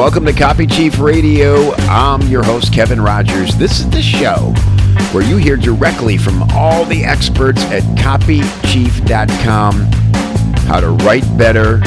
[0.00, 1.72] Welcome to Copy Chief Radio.
[1.80, 3.54] I'm your host, Kevin Rogers.
[3.56, 4.54] This is the show
[5.12, 9.74] where you hear directly from all the experts at copychief.com
[10.66, 11.84] how to write better,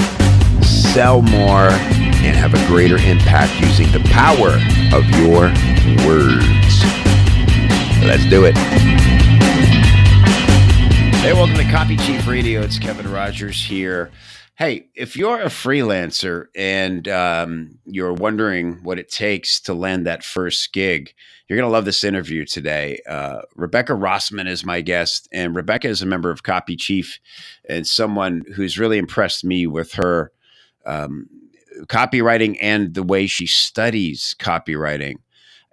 [0.62, 4.60] sell more, and have a greater impact using the power
[4.96, 5.49] of your
[6.06, 6.84] words.
[8.06, 8.56] Let's do it.
[11.17, 12.61] Hey, welcome to Copy Chief Radio.
[12.61, 14.11] It's Kevin Rogers here.
[14.56, 20.23] Hey, if you're a freelancer and um, you're wondering what it takes to land that
[20.23, 21.12] first gig,
[21.48, 22.99] you're going to love this interview today.
[23.09, 27.20] Uh, Rebecca Rosman is my guest, and Rebecca is a member of Copy Chief
[27.67, 30.31] and someone who's really impressed me with her
[30.85, 31.27] um,
[31.88, 35.15] copywriting and the way she studies copywriting.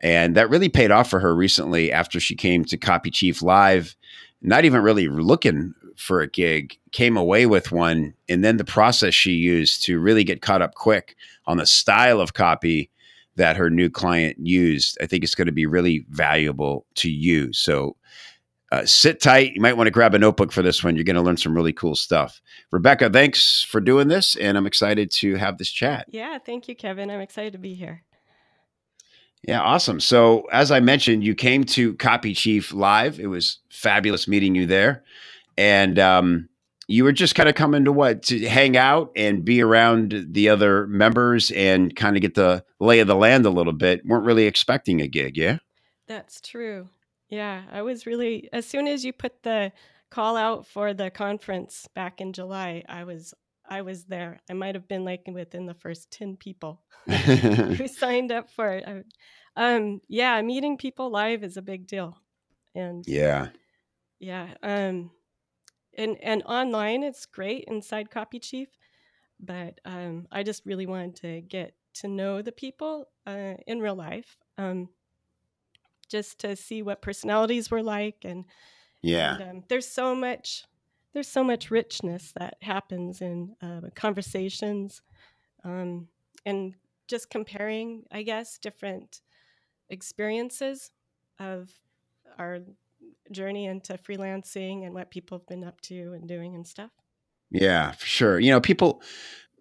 [0.03, 3.95] And that really paid off for her recently after she came to Copy Chief Live,
[4.41, 9.15] not even really looking for a gig, came away with one, and then the process
[9.15, 11.15] she used to really get caught up quick
[11.47, 12.91] on the style of copy
[13.37, 17.53] that her new client used, I think it's going to be really valuable to you.
[17.53, 17.97] So
[18.73, 19.53] uh, sit tight.
[19.55, 20.95] You might want to grab a notebook for this one.
[20.95, 22.41] You're going to learn some really cool stuff.
[22.71, 26.07] Rebecca, thanks for doing this, and I'm excited to have this chat.
[26.09, 27.11] Yeah, thank you, Kevin.
[27.11, 28.05] I'm excited to be here.
[29.43, 30.01] Yeah, awesome.
[30.01, 33.19] So, as I mentioned, you came to Copy Chief live.
[33.19, 35.03] It was fabulous meeting you there
[35.61, 36.49] and um,
[36.89, 40.49] you were just kind of coming to what to hang out and be around the
[40.49, 44.01] other members and kind of get the lay of the land a little bit.
[44.07, 45.59] weren't really expecting a gig, yeah.
[46.09, 46.89] That's true.
[47.29, 49.71] Yeah, I was really as soon as you put the
[50.11, 53.35] call out for the conference back in July, I was
[53.69, 54.41] I was there.
[54.49, 59.07] I might have been like within the first 10 people who signed up for it.
[59.57, 62.17] Um yeah, meeting people live is a big deal.
[62.75, 63.49] And Yeah.
[64.19, 65.11] Yeah, um
[65.97, 68.69] and and online it's great inside copy chief
[69.39, 73.97] but um, i just really wanted to get to know the people uh, in real
[73.97, 74.89] life um,
[76.09, 78.45] just to see what personalities were like and
[79.03, 79.35] yeah.
[79.37, 80.65] and, um, there's so much
[81.13, 85.03] there's so much richness that happens in uh, conversations
[85.65, 86.07] um,
[86.47, 86.75] and
[87.09, 89.21] just comparing i guess different
[89.89, 90.93] experiences
[91.41, 91.71] of
[92.39, 92.61] our
[93.33, 96.91] journey into freelancing and what people have been up to and doing and stuff.
[97.51, 98.41] Yeah, for sure.
[98.41, 99.03] You know, people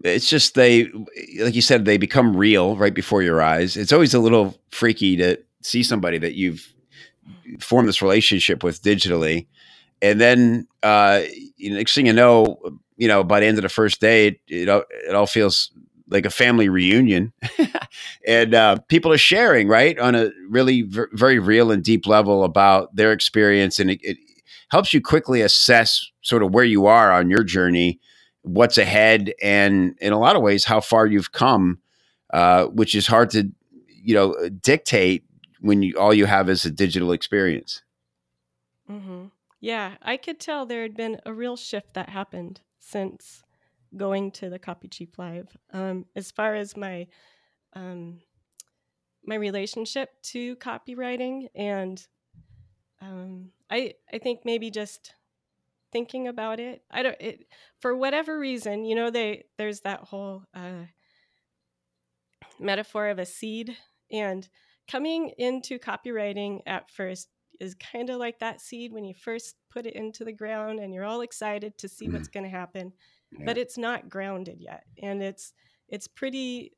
[0.03, 0.85] it's just they
[1.39, 3.75] like you said they become real right before your eyes.
[3.75, 6.73] It's always a little freaky to see somebody that you've
[7.59, 9.47] formed this relationship with digitally
[10.01, 11.21] and then uh
[11.57, 12.59] you know, next thing you know,
[12.97, 15.71] you know, by the end of the first day, it, it, it all feels
[16.09, 17.33] like a family reunion
[18.25, 22.43] and uh, people are sharing right on a really v- very real and deep level
[22.43, 24.17] about their experience and it, it,
[24.69, 27.99] helps you quickly assess sort of where you are on your journey
[28.43, 31.79] what's ahead and in a lot of ways how far you've come
[32.33, 33.49] uh, which is hard to
[33.87, 35.23] you know dictate
[35.59, 37.81] when you all you have is a digital experience
[38.89, 39.25] mm-hmm.
[39.59, 43.43] yeah i could tell there had been a real shift that happened since
[43.95, 45.55] going to the Copy Chief Live.
[45.73, 47.07] Um, as far as my
[47.73, 48.19] um,
[49.25, 52.05] my relationship to copywriting, and
[53.01, 55.13] um, I I think maybe just
[55.91, 56.83] thinking about it.
[56.91, 57.47] I don't it
[57.79, 58.85] for whatever reason.
[58.85, 60.85] You know, they there's that whole uh,
[62.59, 63.75] metaphor of a seed,
[64.11, 64.47] and
[64.89, 69.85] coming into copywriting at first is kind of like that seed when you first put
[69.85, 72.91] it into the ground and you're all excited to see what's going to happen
[73.31, 73.43] yeah.
[73.45, 75.53] but it's not grounded yet and it's
[75.89, 76.71] it's pretty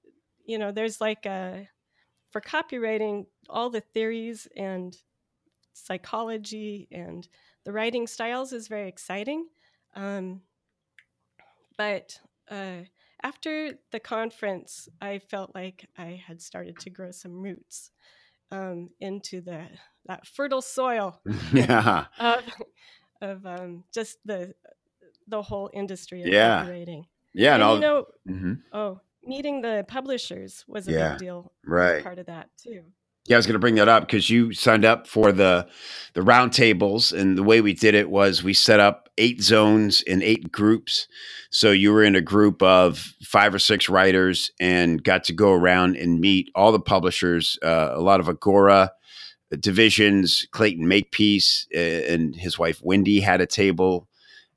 [0.46, 1.68] you know there's like a
[2.32, 4.98] for copywriting all the theories and
[5.74, 7.28] psychology and
[7.66, 9.48] the writing styles is very exciting
[9.96, 10.42] um,
[11.78, 12.20] but
[12.50, 12.84] uh,
[13.24, 17.92] after the conference i felt like i had started to grow some roots
[18.52, 19.68] um, into the
[20.06, 21.22] that fertile soil
[21.54, 22.06] yeah.
[22.20, 22.44] of,
[23.22, 24.54] of um, just the
[25.28, 26.64] the whole industry of yeah.
[26.64, 27.06] copywriting.
[27.34, 28.54] Yeah, and, and you know, mm-hmm.
[28.74, 29.00] oh,
[29.32, 31.10] meeting the publishers was a yeah.
[31.12, 31.52] big deal.
[31.66, 32.84] Right, part of that too.
[33.26, 35.68] Yeah, I was going to bring that up because you signed up for the
[36.14, 40.22] the roundtables, and the way we did it was we set up eight zones in
[40.22, 41.08] eight groups.
[41.52, 45.52] So you were in a group of five or six writers and got to go
[45.52, 48.92] around and meet all the publishers, uh, a lot of Agora
[49.60, 50.48] divisions.
[50.52, 54.08] Clayton Makepeace uh, and his wife Wendy had a table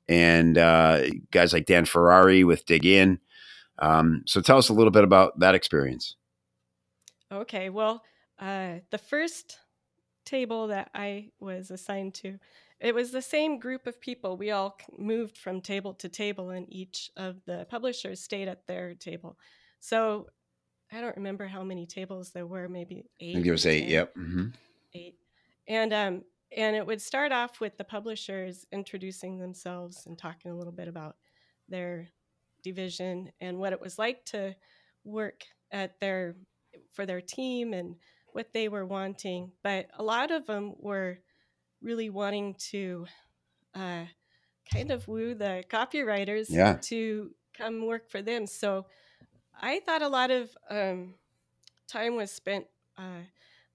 [0.07, 3.19] and uh, guys like Dan Ferrari with Dig In.
[3.79, 6.15] Um, so tell us a little bit about that experience.
[7.31, 8.03] Okay, well,
[8.39, 9.57] uh, the first
[10.25, 12.39] table that I was assigned to,
[12.79, 14.37] it was the same group of people.
[14.37, 18.95] We all moved from table to table, and each of the publishers stayed at their
[18.95, 19.37] table.
[19.79, 20.27] So
[20.91, 23.31] I don't remember how many tables there were, maybe eight.
[23.31, 23.81] I think there was eight.
[23.81, 24.15] 10, Yep.
[24.15, 24.45] Mm-hmm.
[24.93, 25.15] Eight.
[25.67, 26.21] And um
[26.55, 30.87] and it would start off with the publishers introducing themselves and talking a little bit
[30.87, 31.15] about
[31.67, 32.07] their
[32.65, 34.55] division and what it was like to
[35.05, 36.37] work at their
[36.93, 37.97] for their team and
[38.33, 39.53] what they were wanting.
[39.63, 41.19] But a lot of them were
[41.81, 43.07] really wanting to
[43.75, 44.05] uh,
[44.71, 46.79] kind of woo the copywriters Yeah.
[46.83, 48.47] to come work for them.
[48.47, 48.87] So
[49.53, 51.15] I thought a lot of um,
[51.87, 53.23] time was spent uh,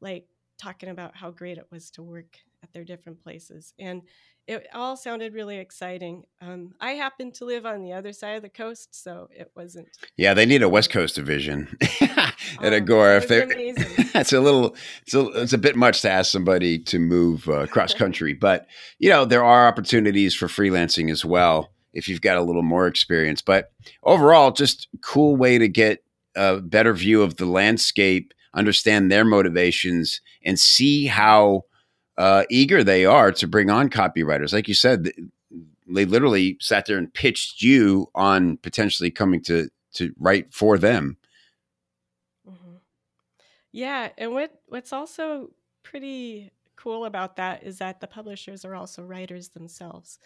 [0.00, 0.28] like
[0.58, 3.74] talking about how great it was to work at their different places.
[3.78, 4.02] And
[4.50, 6.24] it all sounded really exciting.
[6.40, 9.86] Um, I happen to live on the other side of the coast, so it wasn't.
[10.16, 13.18] Yeah, they need a West Coast division at Oh, Agora.
[13.18, 16.98] If they're, it's a little, it's a, it's a bit much to ask somebody to
[16.98, 18.66] move uh, cross country, but
[18.98, 22.88] you know there are opportunities for freelancing as well if you've got a little more
[22.88, 23.42] experience.
[23.42, 23.70] But
[24.02, 26.02] overall, just cool way to get
[26.34, 31.64] a better view of the landscape, understand their motivations, and see how
[32.18, 34.52] uh, eager they are to bring on copywriters.
[34.52, 35.10] Like you said,
[35.86, 41.16] they literally sat there and pitched you on potentially coming to to write for them.
[42.46, 42.76] hmm
[43.72, 45.50] Yeah, and what what's also
[45.82, 50.18] pretty cool about that is that the publishers are also writers themselves,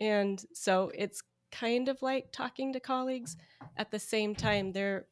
[0.00, 3.36] and so it's kind of like talking to colleagues.
[3.76, 5.06] At the same time, they're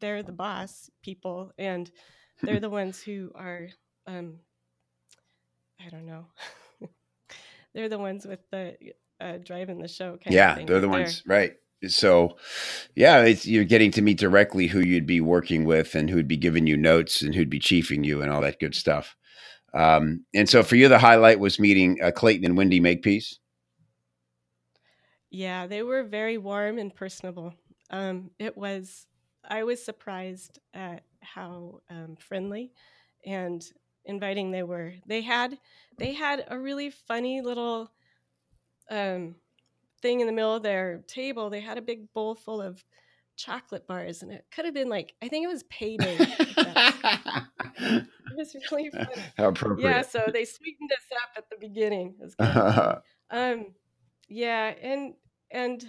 [0.00, 1.90] they're the boss people, and
[2.44, 3.68] they're the ones who are,
[4.06, 4.38] um,
[5.80, 6.26] I don't know,
[7.74, 8.76] they're the ones with the
[9.20, 11.54] uh, driving the show kind of Yeah, they're the but ones, right?
[11.86, 12.36] So,
[12.94, 16.36] yeah, it's, you're getting to meet directly who you'd be working with and who'd be
[16.36, 19.16] giving you notes and who'd be chiefing you and all that good stuff.
[19.74, 23.38] Um, and so, for you, the highlight was meeting uh, Clayton and Wendy Makepeace.
[25.30, 27.54] Yeah, they were very warm and personable.
[27.90, 29.06] Um, it was,
[29.46, 32.72] I was surprised at how um, friendly
[33.26, 33.64] and
[34.04, 34.94] inviting they were.
[35.06, 35.58] They had,
[35.98, 37.90] they had a really funny little
[38.90, 39.36] um,
[40.02, 41.50] thing in the middle of their table.
[41.50, 42.84] They had a big bowl full of
[43.36, 46.16] chocolate bars, and it could have been like, I think it was payday.
[47.78, 49.22] it was really funny.
[49.36, 49.88] How appropriate.
[49.88, 52.14] Yeah, so they sweetened us up at the beginning.
[52.20, 53.00] It was kind of funny.
[53.30, 53.66] Um,
[54.28, 55.14] yeah, and
[55.50, 55.84] and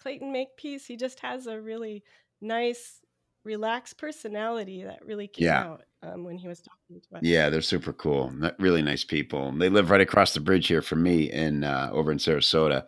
[0.00, 2.02] Clayton Makepeace, he just has a really
[2.40, 3.00] nice,
[3.44, 5.64] relaxed personality that really came Yeah.
[5.64, 7.22] out um, when he was talking to us.
[7.22, 8.32] Yeah, they're super cool.
[8.58, 9.52] Really nice people.
[9.52, 12.84] They live right across the bridge here from me in uh, over in Sarasota.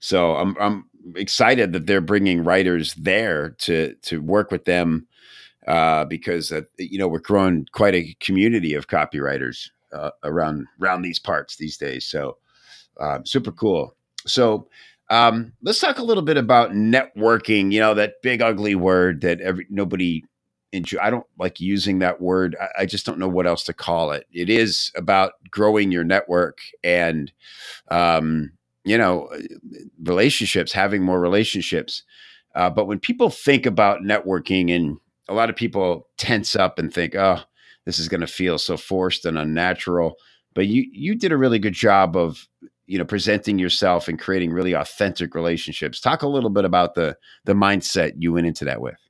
[0.00, 5.06] So I'm I'm excited that they're bringing writers there to to work with them
[5.66, 11.02] uh, because uh, you know we're growing quite a community of copywriters uh, around around
[11.02, 12.06] these parts these days.
[12.06, 12.36] So
[12.98, 13.94] uh, super cool.
[14.26, 14.68] So
[15.08, 17.70] um, let's talk a little bit about networking.
[17.70, 20.24] You know that big ugly word that every nobody
[20.76, 20.98] enjoy.
[21.00, 22.56] I don't like using that word.
[22.60, 24.26] I, I just don't know what else to call it.
[24.32, 27.32] It is about growing your network and,
[27.90, 28.52] um,
[28.84, 29.28] you know,
[30.04, 32.02] relationships, having more relationships.
[32.54, 36.92] Uh, but when people think about networking, and a lot of people tense up and
[36.92, 37.40] think, "Oh,
[37.84, 40.16] this is going to feel so forced and unnatural."
[40.54, 42.48] But you you did a really good job of
[42.86, 46.00] you know presenting yourself and creating really authentic relationships.
[46.00, 49.05] Talk a little bit about the the mindset you went into that with.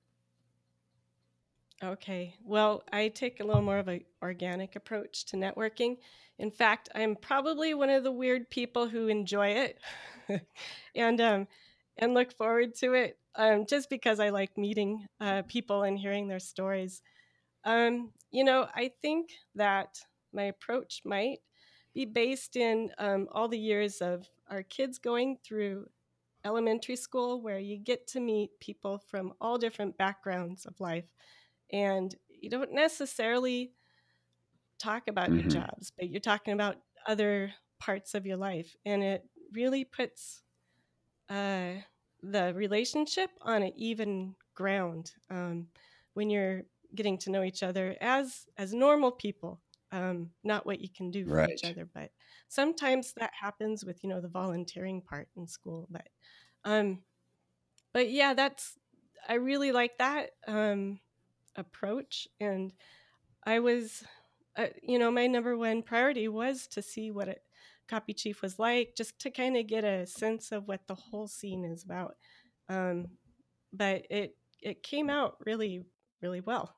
[1.85, 2.35] Okay.
[2.43, 5.99] Well, I take a little more of an organic approach to networking.
[6.39, 9.79] In fact, I'm probably one of the weird people who enjoy it
[10.95, 11.49] and um,
[11.99, 16.29] and look forward to it um, just because I like meeting uh, people and hearing
[16.29, 17.03] their stories.
[17.65, 19.99] Um, you know, I think that
[20.33, 21.39] my approach might
[21.95, 25.89] be based in um, all the years of our kids going through
[26.45, 31.07] elementary school, where you get to meet people from all different backgrounds of life
[31.71, 33.75] and you don't necessarily
[34.79, 35.47] talk about your Mhm.
[35.47, 40.43] jobs, but you're talking about other parts of your life, and it really puts
[41.29, 41.75] uh,
[42.23, 45.69] the relationship on an even ground um,
[46.15, 50.91] when you're getting to know each other as as normal people, um, not what you
[50.91, 51.77] can do for each Right.
[51.77, 51.87] other.
[51.87, 52.13] But
[52.49, 56.09] sometimes that happens with you know the volunteering part in school, but
[56.65, 57.05] um,
[57.93, 58.79] but yeah, that's
[59.29, 60.31] I really like that.
[60.47, 61.01] Um,
[61.57, 62.73] approach and
[63.47, 64.05] i was
[64.57, 67.37] uh, you know my number one priority was to see what a
[67.89, 71.29] copy chief was like just to kind of get a sense of what the whole
[71.29, 72.17] scene is about
[72.69, 73.07] um,
[73.73, 75.85] but it it came out really
[76.21, 76.75] really well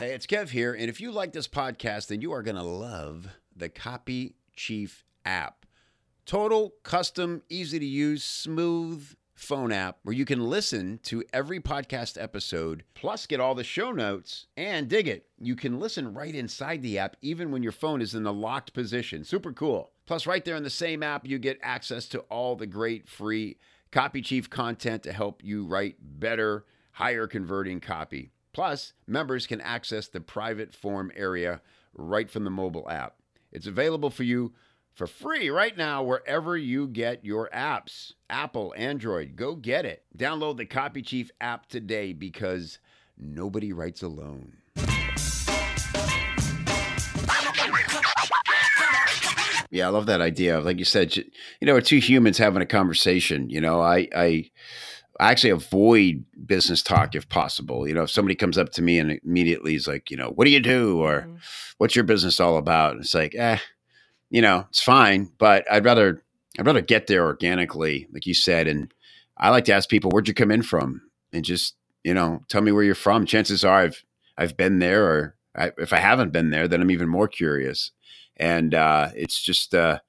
[0.00, 0.74] Hey, it's Kev here.
[0.74, 5.04] And if you like this podcast, then you are going to love the Copy Chief
[5.24, 5.64] app.
[6.26, 12.20] Total, custom, easy to use, smooth phone app where you can listen to every podcast
[12.20, 15.26] episode, plus get all the show notes and dig it.
[15.38, 18.72] You can listen right inside the app, even when your phone is in the locked
[18.72, 19.24] position.
[19.24, 19.90] Super cool.
[20.06, 23.56] Plus, right there in the same app, you get access to all the great free
[23.90, 28.32] Copy Chief content to help you write better, higher converting copy.
[28.52, 31.60] Plus, members can access the private form area
[31.94, 33.16] right from the mobile app.
[33.52, 34.52] It's available for you
[34.94, 38.12] for free right now wherever you get your apps.
[38.30, 40.04] Apple, Android, go get it.
[40.16, 42.78] Download the Copy Chief app today because
[43.18, 44.58] nobody writes alone.
[49.70, 50.60] Yeah, I love that idea.
[50.60, 51.24] Like you said, you
[51.62, 53.50] know, two humans having a conversation.
[53.50, 54.50] You know, I, I,
[55.18, 57.88] I actually avoid business talk if possible.
[57.88, 60.44] You know, if somebody comes up to me and immediately is like, you know, what
[60.44, 61.34] do you do, or mm-hmm.
[61.78, 62.98] what's your business all about?
[62.98, 63.58] It's like, eh,
[64.34, 66.20] you know, it's fine, but I'd rather
[66.58, 68.66] I'd rather get there organically, like you said.
[68.66, 68.92] And
[69.36, 71.02] I like to ask people, where'd you come in from?
[71.32, 73.26] And just, you know, tell me where you're from.
[73.26, 74.04] Chances are I've
[74.36, 77.92] I've been there or I, if I haven't been there, then I'm even more curious.
[78.36, 80.00] And uh, it's just uh,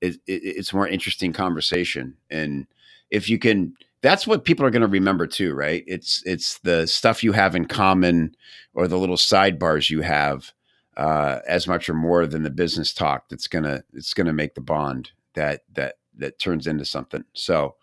[0.00, 2.18] it, it, it's more interesting conversation.
[2.30, 2.68] And
[3.10, 5.82] if you can, that's what people are going to remember too, right?
[5.88, 8.36] It's it's the stuff you have in common
[8.74, 10.52] or the little sidebars you have
[10.96, 14.60] uh, as much or more than the business talk that's gonna it's gonna make the
[14.60, 17.24] bond that that that turns into something.
[17.34, 17.76] So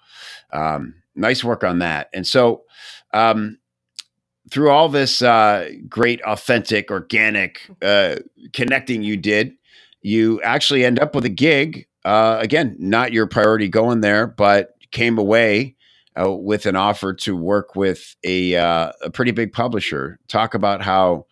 [0.52, 2.10] um, nice work on that.
[2.14, 2.64] And so
[3.14, 3.60] um,
[4.50, 8.18] through all this uh, great, authentic, organic uh,
[8.54, 9.54] connecting you did,
[10.02, 11.88] you actually end up with a gig.
[12.04, 15.76] Uh, again, not your priority going there, but came away
[16.20, 20.20] uh, with an offer to work with a, uh, a pretty big publisher.
[20.28, 21.26] Talk about how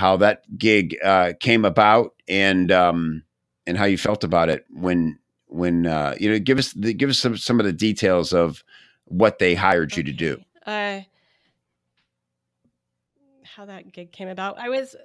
[0.00, 3.22] how that gig uh, came about and um,
[3.66, 7.10] and how you felt about it when when uh, you know give us the, give
[7.10, 8.64] us some some of the details of
[9.04, 10.10] what they hired you okay.
[10.10, 10.40] to do.
[10.64, 11.00] Uh,
[13.44, 14.58] how that gig came about.
[14.58, 14.96] I was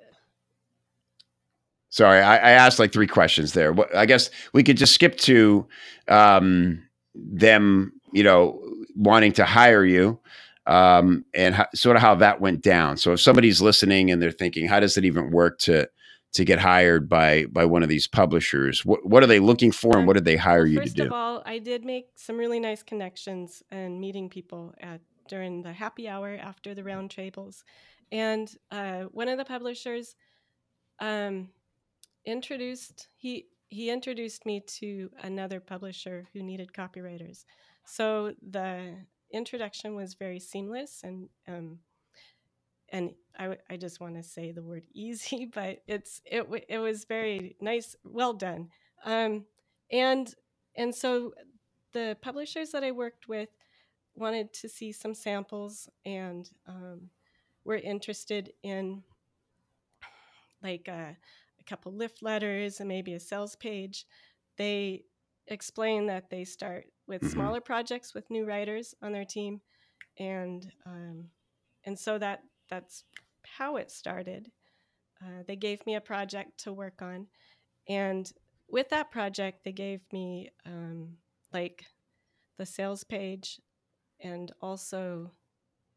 [1.89, 3.75] sorry, I, I asked like three questions there.
[3.93, 5.67] I guess we could just skip to
[6.07, 6.81] um,
[7.13, 8.61] them, you know,
[8.95, 10.21] wanting to hire you
[10.67, 12.97] um, and how, sort of how that went down.
[12.97, 15.89] So if somebody's listening and they're thinking, how does it even work to
[16.33, 18.85] to get hired by by one of these publishers?
[18.85, 21.03] What what are they looking for, and what did they hire well, you to do?
[21.03, 25.63] First of all, I did make some really nice connections and meeting people at during
[25.63, 27.63] the happy hour after the round tables,
[28.11, 30.15] and uh, one of the publishers
[30.99, 31.49] um,
[32.25, 37.45] introduced he he introduced me to another publisher who needed copywriters.
[37.85, 38.95] So the
[39.35, 41.79] introduction was very seamless and um,
[42.89, 47.05] and I, I just want to say the word easy, but it's it it was
[47.05, 48.69] very nice, well done.
[49.03, 49.45] Um,
[49.91, 50.33] and
[50.75, 51.33] and so
[51.93, 53.49] the publishers that I worked with
[54.15, 57.09] wanted to see some samples and um,
[57.63, 59.03] were interested in
[60.63, 61.15] like a,
[61.59, 64.05] a couple lift letters and maybe a sales page.
[64.57, 65.03] They
[65.47, 67.31] explain that they start with mm-hmm.
[67.31, 69.61] smaller projects with new writers on their team,
[70.19, 71.25] and um,
[71.83, 73.03] and so that that's
[73.43, 74.51] how it started.
[75.21, 77.27] Uh, they gave me a project to work on,
[77.87, 78.31] and
[78.67, 81.17] with that project, they gave me um,
[81.53, 81.85] like
[82.57, 83.59] the sales page
[84.19, 85.31] and also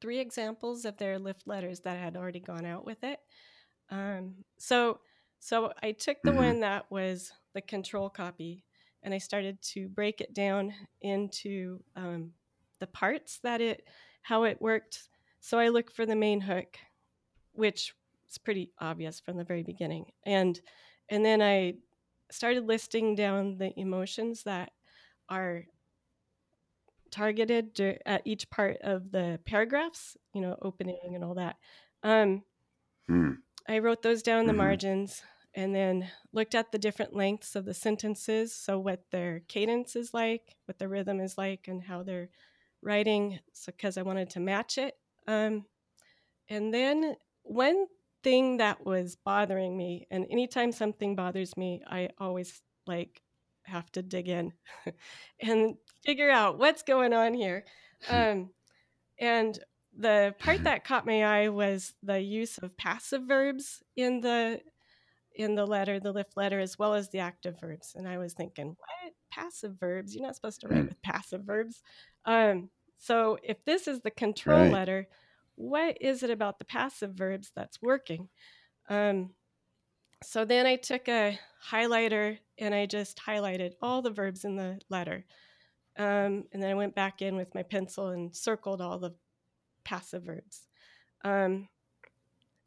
[0.00, 3.18] three examples of their lift letters that had already gone out with it.
[3.90, 5.00] Um, so
[5.40, 6.38] so I took the mm-hmm.
[6.38, 8.64] one that was the control copy
[9.02, 12.32] and I started to break it down into um,
[12.80, 13.84] the parts that it,
[14.22, 15.08] how it worked.
[15.40, 16.76] So I look for the main hook,
[17.52, 17.94] which
[18.28, 20.60] is pretty obvious from the very beginning, and
[21.08, 21.74] and then I
[22.30, 24.72] started listing down the emotions that
[25.28, 25.64] are
[27.10, 31.56] targeted at each part of the paragraphs, you know, opening and all that.
[32.02, 32.42] Um,
[33.10, 33.36] mm.
[33.68, 34.58] I wrote those down in the mm-hmm.
[34.58, 35.22] margins
[35.58, 38.54] and then looked at the different lengths of the sentences.
[38.54, 42.30] So, what their cadence is like, what the rhythm is like, and how they're
[42.80, 44.94] writing, so because I wanted to match it.
[45.26, 45.64] Um,
[46.48, 47.86] and then, one
[48.22, 53.20] thing that was bothering me, and anytime something bothers me, I always like
[53.64, 54.52] have to dig in
[55.40, 55.74] and
[56.04, 57.64] figure out what's going on here.
[58.08, 58.50] Um,
[59.18, 59.58] and
[59.98, 64.60] the part that caught my eye was the use of passive verbs in the
[65.38, 67.94] in the letter, the lift letter, as well as the active verbs.
[67.96, 69.12] And I was thinking, what?
[69.30, 70.14] Passive verbs?
[70.14, 70.88] You're not supposed to write mm.
[70.88, 71.82] with passive verbs.
[72.24, 74.72] Um, so if this is the control right.
[74.72, 75.08] letter,
[75.54, 78.28] what is it about the passive verbs that's working?
[78.88, 79.30] Um,
[80.24, 84.80] so then I took a highlighter and I just highlighted all the verbs in the
[84.90, 85.24] letter.
[85.96, 89.14] Um, and then I went back in with my pencil and circled all the
[89.84, 90.66] passive verbs.
[91.24, 91.68] Um,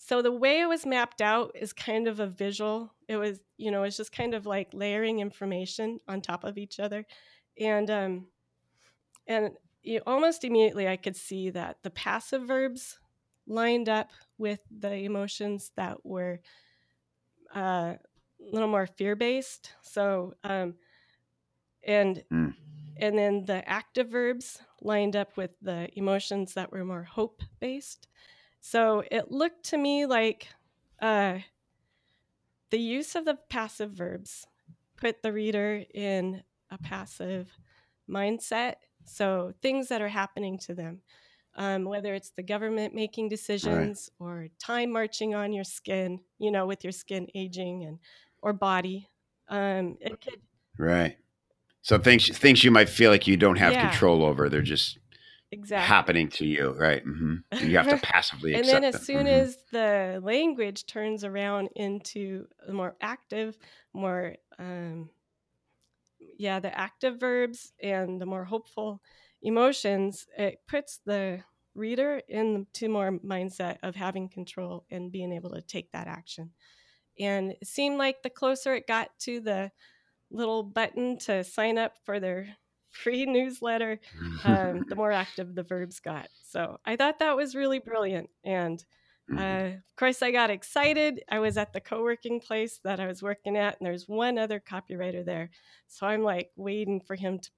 [0.03, 2.91] so the way it was mapped out is kind of a visual.
[3.07, 6.79] It was, you know, it's just kind of like layering information on top of each
[6.79, 7.05] other.
[7.59, 8.25] And um,
[9.27, 9.51] and
[9.83, 12.97] you, almost immediately I could see that the passive verbs
[13.45, 16.41] lined up with the emotions that were
[17.55, 17.99] uh, a
[18.51, 19.69] little more fear based.
[19.83, 20.73] So, um,
[21.83, 22.55] and mm.
[22.97, 28.07] and then the active verbs lined up with the emotions that were more hope based.
[28.61, 30.47] So it looked to me like
[31.01, 31.39] uh,
[32.69, 34.45] the use of the passive verbs
[34.97, 37.51] put the reader in a passive
[38.09, 38.75] mindset.
[39.03, 41.01] So things that are happening to them,
[41.55, 44.27] um, whether it's the government making decisions right.
[44.27, 47.97] or time marching on your skin, you know, with your skin aging and
[48.43, 49.09] or body.
[49.49, 50.39] Um, it could
[50.77, 51.17] right.
[51.81, 53.89] So things things you might feel like you don't have yeah.
[53.89, 54.99] control over, they're just
[55.51, 57.05] exactly happening to you, right?
[57.05, 57.67] Mm-hmm.
[57.67, 58.53] You have to passively.
[58.53, 58.67] Accept.
[58.67, 59.03] And then as them.
[59.03, 59.27] soon mm-hmm.
[59.27, 63.57] as the language turns around into a more active,
[63.93, 65.09] more um,
[66.37, 69.01] yeah, the active verbs and the more hopeful
[69.41, 71.43] emotions, it puts the
[71.73, 76.51] reader into more mindset of having control and being able to take that action.
[77.19, 79.71] And it seemed like the closer it got to the
[80.29, 82.55] little button to sign up for their
[82.91, 83.99] free newsletter,
[84.43, 86.27] um, the more active the verbs got.
[86.43, 88.29] So I thought that was really brilliant.
[88.43, 88.83] And
[89.31, 89.75] uh, mm-hmm.
[89.75, 91.23] of course, I got excited.
[91.29, 94.37] I was at the co working place that I was working at, and there's one
[94.37, 95.49] other copywriter there.
[95.87, 97.49] So I'm like waiting for him to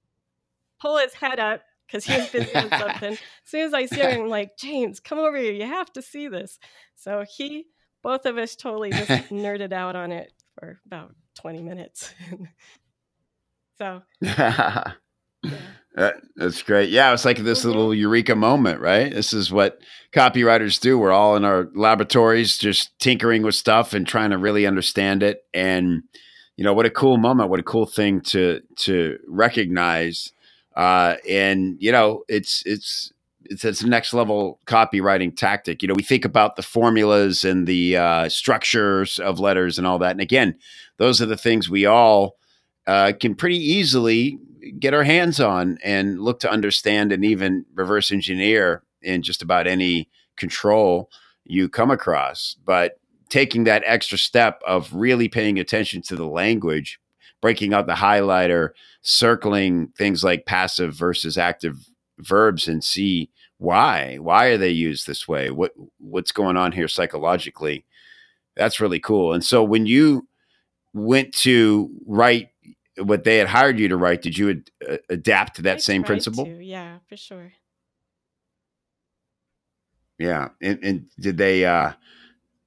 [0.80, 3.12] pull his head up because he was busy with something.
[3.12, 5.52] As soon as I see him, I'm like, James, come over here.
[5.52, 6.58] You have to see this.
[6.94, 7.66] So he,
[8.02, 12.14] both of us totally just nerded out on it for about 20 minutes.
[13.78, 14.02] so.
[15.94, 16.90] That, that's great.
[16.90, 17.68] Yeah, it's like this mm-hmm.
[17.68, 19.12] little eureka moment, right?
[19.12, 19.80] This is what
[20.12, 20.98] copywriters do.
[20.98, 25.44] We're all in our laboratories just tinkering with stuff and trying to really understand it.
[25.54, 26.02] And
[26.56, 30.32] you know, what a cool moment, what a cool thing to to recognize
[30.74, 33.12] uh, and you know, it's it's
[33.44, 35.82] it's it's a next level copywriting tactic.
[35.82, 39.98] You know, we think about the formulas and the uh, structures of letters and all
[39.98, 40.12] that.
[40.12, 40.56] And again,
[40.96, 42.36] those are the things we all
[42.86, 44.38] uh, can pretty easily
[44.78, 49.66] get our hands on and look to understand and even reverse engineer in just about
[49.66, 51.10] any control
[51.44, 52.56] you come across.
[52.64, 52.98] But
[53.28, 57.00] taking that extra step of really paying attention to the language,
[57.40, 58.70] breaking out the highlighter,
[59.02, 65.28] circling things like passive versus active verbs and see why why are they used this
[65.28, 65.50] way?
[65.50, 67.84] What what's going on here psychologically?
[68.56, 69.32] That's really cool.
[69.32, 70.28] And so when you
[70.92, 72.50] went to write
[72.98, 75.80] what they had hired you to write did you ad- uh, adapt to that I
[75.80, 77.52] same principle to, yeah for sure
[80.18, 81.92] yeah and, and did they uh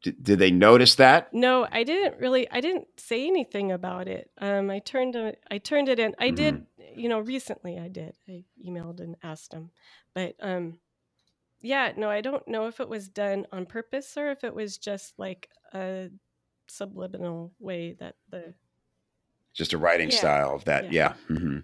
[0.04, 1.34] did, did they notice that?
[1.34, 2.50] No, I didn't really.
[2.52, 4.30] I didn't say anything about it.
[4.38, 5.18] Um, I turned.
[5.50, 6.16] I turned it in.
[6.20, 6.36] I mm-hmm.
[6.36, 6.66] did.
[6.96, 8.16] You know, recently I did.
[8.30, 9.72] I emailed and asked them,
[10.14, 10.80] but um,
[11.62, 14.78] yeah, no, I don't know if it was done on purpose or if it was
[14.78, 16.10] just like a
[16.68, 18.54] subliminal way that the
[19.58, 20.18] just a writing yeah.
[20.18, 20.92] style of that.
[20.92, 21.14] Yeah.
[21.30, 21.36] yeah.
[21.36, 21.58] Mm-hmm.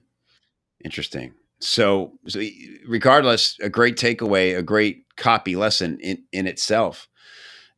[0.83, 1.33] Interesting.
[1.59, 2.41] So, so,
[2.85, 7.07] regardless, a great takeaway, a great copy lesson in in itself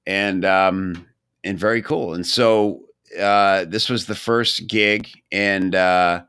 [0.05, 1.07] and um,
[1.43, 2.13] and very cool.
[2.13, 2.85] And so
[3.19, 6.23] uh, this was the first gig, and uh,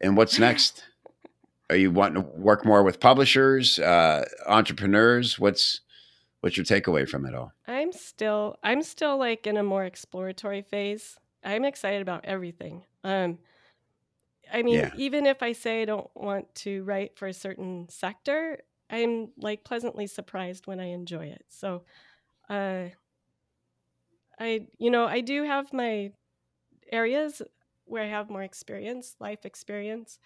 [0.00, 0.84] and what's next?
[1.70, 5.38] Are you wanting to work more with publishers, uh, entrepreneurs?
[5.38, 5.80] What's
[6.40, 7.52] what's your takeaway from it all?
[7.66, 11.18] I'm still I'm still like in a more exploratory phase.
[11.44, 12.84] I'm excited about everything.
[13.04, 13.38] Um,
[14.52, 14.90] I mean, yeah.
[14.96, 18.58] even if I say I don't want to write for a certain sector,
[18.90, 21.44] I'm like pleasantly surprised when I enjoy it.
[21.48, 21.84] So,
[22.50, 22.84] uh,
[24.38, 26.12] I, you know, I do have my
[26.90, 27.40] areas
[27.84, 30.18] where I have more experience, life experience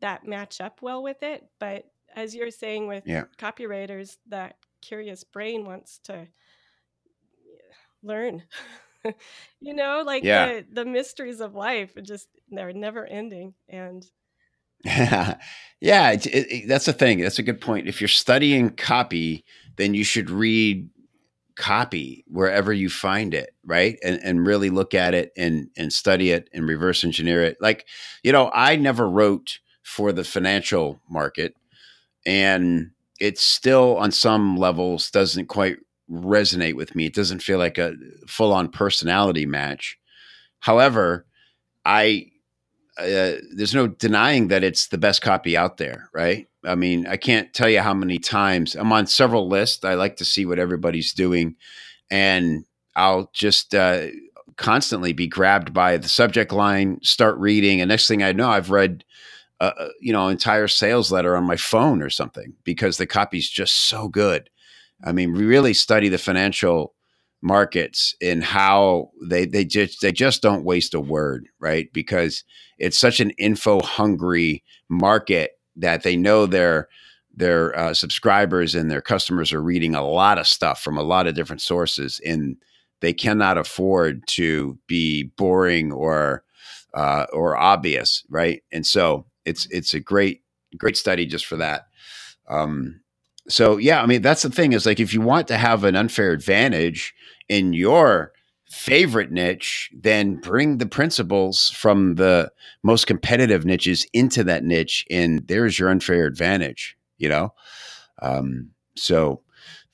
[0.00, 1.44] that match up well with it.
[1.58, 3.24] But as you're saying with yeah.
[3.38, 6.26] copywriters, that curious brain wants to
[8.02, 8.42] learn.
[9.60, 10.46] you know, like yeah.
[10.46, 13.54] the, the mysteries of life, just they're never ending.
[13.68, 14.04] And
[14.84, 15.36] yeah,
[15.80, 17.20] it, it, that's the thing.
[17.20, 17.88] That's a good point.
[17.88, 19.44] If you're studying copy,
[19.76, 20.88] then you should read
[21.58, 26.30] copy wherever you find it right and and really look at it and and study
[26.30, 27.84] it and reverse engineer it like
[28.22, 31.56] you know i never wrote for the financial market
[32.24, 35.78] and it still on some levels doesn't quite
[36.10, 37.94] resonate with me it doesn't feel like a
[38.26, 39.98] full on personality match
[40.60, 41.26] However,
[41.84, 42.30] I
[42.98, 46.48] uh, there's no denying that it's the best copy out there, right?
[46.64, 49.84] I mean, I can't tell you how many times I'm on several lists.
[49.84, 51.54] I like to see what everybody's doing,
[52.10, 52.64] and
[52.96, 54.08] I'll just uh,
[54.56, 58.70] constantly be grabbed by the subject line, start reading, and next thing I know, I've
[58.70, 59.04] read,
[59.60, 63.48] uh, uh you know, entire sales letter on my phone or something because the copy's
[63.48, 64.50] just so good.
[65.04, 66.94] I mean, we really study the financial
[67.40, 71.92] markets and how they they just they just don't waste a word, right?
[71.92, 72.44] Because
[72.78, 76.88] it's such an info hungry market that they know their
[77.34, 81.26] their uh, subscribers and their customers are reading a lot of stuff from a lot
[81.26, 82.56] of different sources and
[83.00, 86.42] they cannot afford to be boring or
[86.94, 90.42] uh, or obvious right and so it's it's a great
[90.76, 91.86] great study just for that
[92.48, 93.00] um,
[93.48, 95.96] so yeah i mean that's the thing is like if you want to have an
[95.96, 97.14] unfair advantage
[97.48, 98.32] in your
[98.68, 102.50] favorite niche, then bring the principles from the
[102.82, 106.96] most competitive niches into that niche, and there's your unfair advantage.
[107.16, 107.54] You know,
[108.22, 109.40] um, so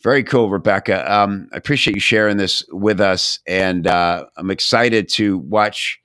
[0.02, 1.10] very cool, Rebecca.
[1.10, 5.98] Um, I appreciate you sharing this with us, and uh, I'm excited to watch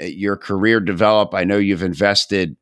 [0.00, 1.34] uh, your career develop.
[1.34, 2.56] I know you've invested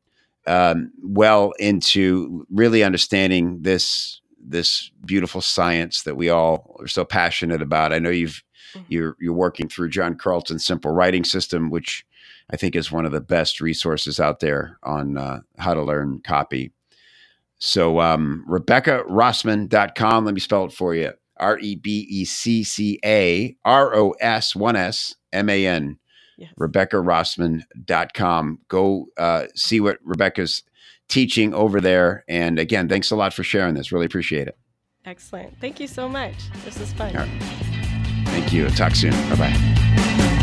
[0.47, 7.61] um, well into really understanding this this beautiful science that we all are so passionate
[7.61, 7.93] about.
[7.93, 8.43] I know you've
[8.75, 8.85] mm-hmm.
[8.89, 12.05] you're you're working through John Carlton's Simple Writing System, which
[12.51, 16.21] I think is one of the best resources out there on uh, how to learn
[16.23, 16.71] copy.
[17.59, 20.25] So um, RebeccaRossman.com.
[20.25, 21.13] Let me spell it for you.
[21.37, 25.97] R E B E C C A R O S 1 S M A N.
[26.37, 26.51] Yes.
[26.59, 28.59] RebeccaRossman.com.
[28.67, 30.63] Go uh, see what Rebecca's
[31.09, 32.23] teaching over there.
[32.27, 33.91] And again, thanks a lot for sharing this.
[33.91, 34.57] Really appreciate it.
[35.05, 35.59] Excellent.
[35.59, 36.35] Thank you so much.
[36.63, 37.11] This is fun.
[38.25, 38.69] Thank you.
[38.69, 39.11] Talk soon.
[39.29, 39.49] Bye bye.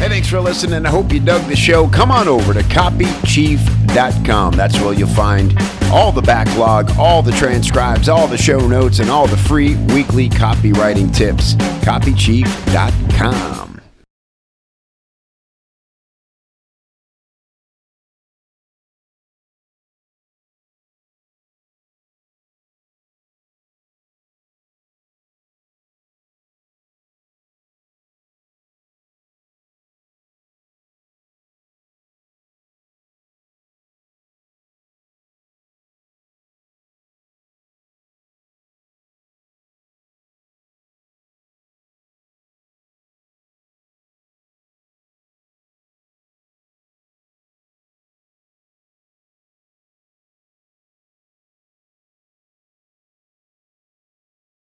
[0.01, 0.87] Hey, thanks for listening.
[0.87, 1.89] I hope you dug the show.
[1.89, 4.55] Come on over to copychief.com.
[4.55, 5.55] That's where you'll find
[5.93, 10.29] all the backlog, all the transcribes, all the show notes, and all the free weekly
[10.29, 11.55] copywriting tips.
[11.85, 13.80] Copychief.com.